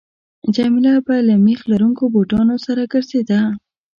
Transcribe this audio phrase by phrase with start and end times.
[0.55, 3.39] جميله به له میخ لرونکو بوټانو سره ګرځېده.